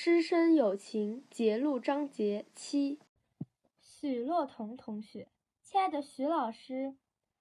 [0.00, 3.00] 师生友情节录章节七。
[3.80, 5.26] 许洛彤同学，
[5.64, 6.94] 亲爱的许老师，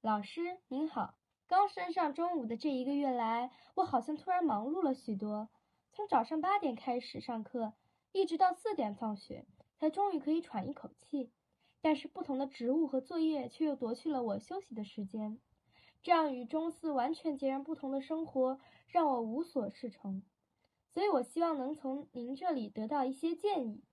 [0.00, 1.14] 老师您好。
[1.46, 5.48] 刚升上中午的这一个月来，我好像突然忙碌了许多。
[5.92, 7.74] 从早上八点开始上课，
[8.10, 9.46] 一直到四点放学，
[9.78, 11.30] 才终于可以喘一口气。
[11.80, 15.38] 但是不同的职务和作业却又夺去了我休息的时间。
[16.02, 18.58] 这样与中四完全截然不同的生活，
[18.88, 20.24] 让我无所适从。
[20.92, 23.84] 所以我希望能从您这里得到一些建议。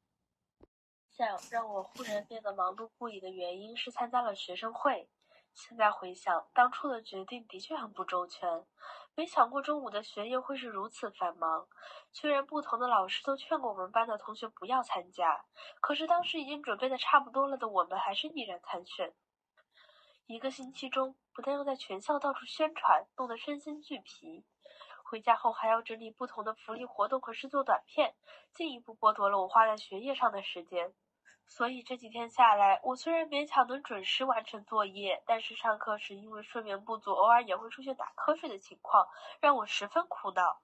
[1.10, 5.10] 想让我忽然变得忙碌不已的原因是参加了学生会。
[5.54, 8.65] 现在回想，当初的决定的确很不周全。
[9.15, 11.68] 没想过中午的学业会是如此繁忙。
[12.11, 15.46] 虽然不同的老师都劝过我们班的同学不要参加，
[15.82, 19.16] 可是当时已经准备的差不多了的我们，还是毅然参选。
[20.27, 24.46] 一个星期中，不但要在全校到处宣传，弄得身心俱疲，
[25.10, 28.14] 回家后还要整理不同的福利活动和制作短片，
[28.54, 30.93] 进一步剥夺了我花在学业上的时间。
[31.46, 39.08] 所以这几天下来，我虽然勉强能准时完成作业，但是上课时因为睡眠不足，偶尔也会出现打瞌睡的情况，
[39.39, 40.59] 让我十分苦恼。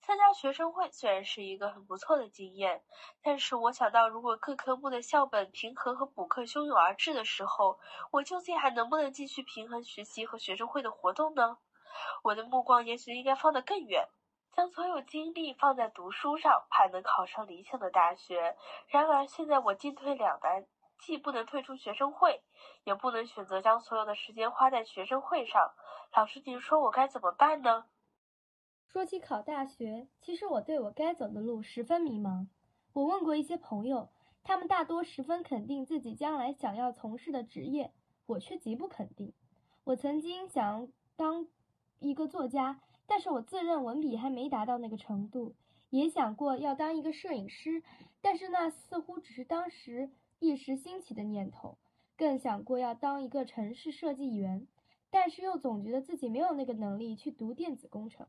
[0.00, 2.82] 参加学生会虽然是一个很不错的经验，
[3.22, 7.78] 但是我想到如果各科目的校本平衡和补课汹涌而至的时候，
[8.10, 11.58] 我究竟还能不能继续平衡学习和学生会的活动呢？
[12.22, 14.08] 我的目光也许应该放得更远。
[14.52, 18.56] 将所有精力放在读书上，盼能考上理想的大学。
[18.88, 20.66] 然而现在我进退两难，
[20.98, 22.42] 既不能退出学生会，
[22.82, 25.72] 也不能选择将所有的时间花在学生会上。
[26.16, 27.84] 老师，您说我该怎么办呢？
[28.88, 32.48] 说起考大学，其实我对我该走的路十分迷茫。
[32.94, 34.10] 我问过一些朋友，
[34.42, 37.92] 他们大多十分肯定自己将来想要从事的职业，
[38.26, 39.34] 我却极不肯定。
[39.84, 41.46] 我曾经想当
[42.00, 42.80] 一个作家。
[43.06, 45.54] 但是我自认文笔还没达到那个程度，
[45.90, 47.82] 也想过要当一个摄影师，
[48.20, 51.78] 但是那似乎只是当时一时兴起的念头。
[52.16, 54.66] 更想过要当一个城市设计员，
[55.08, 58.26] 但是又总觉得自己没有那个能力去读电子工程。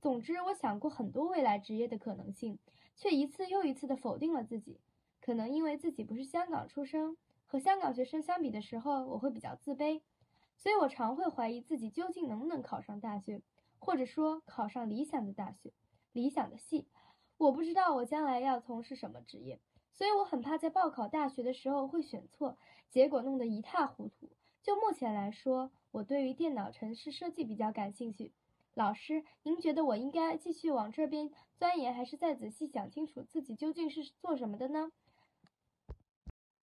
[0.00, 2.58] 总之，我想过很多未来职业的可能性，
[2.94, 4.80] 却一次又一次的否定了自己。
[5.20, 7.16] 可能因为自己不是香港出生，
[7.46, 10.00] 和香港学生相比的时候，我会比较自卑，
[10.56, 13.42] 所以我常会怀疑自己究竟能不能考上大学。
[13.76, 15.74] 或者说考上理想的大学、
[16.12, 16.88] 理想的系，
[17.36, 19.60] 我不知道我将来要从事什么职业，
[19.92, 22.56] 所以我很怕在报考大学的时候会选错，
[22.88, 24.30] 结果弄得一塌糊涂。
[24.62, 28.32] 就目前来说，我对于电脑城市设计比较感兴趣。
[28.72, 34.90] 老师，您觉得我应该继续往这边钻研，还是再仔细想清楚自己究竟是做什么的呢？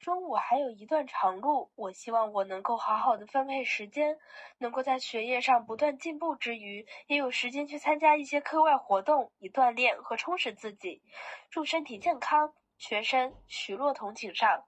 [0.01, 4.17] 中午还有一段长路，我希望我能够好好的分配时间，
[4.57, 11.03] 能够在学业上不断进步之余，也有时间去参加一些课外活动，以锻炼和充实自己。
[11.51, 14.65] 祝身体健康，学生许若彤请上。